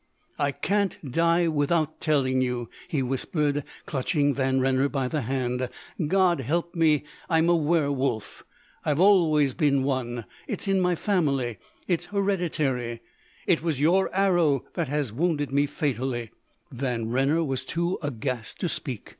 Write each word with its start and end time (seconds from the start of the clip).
"I 0.39 0.51
can't 0.51 1.11
die 1.11 1.47
without 1.47 1.99
telling 2.01 2.41
you," 2.41 2.71
he 2.87 3.03
whispered, 3.03 3.63
clutching 3.85 4.33
Van 4.33 4.59
Renner 4.59 4.89
by 4.89 5.07
the 5.07 5.21
hand. 5.21 5.69
"God 6.07 6.39
help 6.41 6.73
me, 6.73 7.03
I'm 7.29 7.49
a 7.49 7.55
werwolf! 7.55 8.43
I've 8.83 8.99
always 8.99 9.53
been 9.53 9.83
one. 9.83 10.25
It's 10.47 10.67
in 10.67 10.81
my 10.81 10.95
family 10.95 11.59
it's 11.87 12.05
hereditary. 12.07 13.01
It 13.45 13.61
was 13.61 13.79
your 13.79 14.09
arrow 14.11 14.65
that 14.73 14.87
has 14.87 15.13
wounded 15.13 15.51
me 15.51 15.67
fatally." 15.67 16.31
Van 16.71 17.09
Renner 17.11 17.43
was 17.43 17.63
too 17.63 17.99
aghast 18.01 18.59
to 18.61 18.69
speak. 18.69 19.09